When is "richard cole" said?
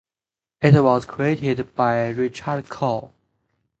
2.09-3.13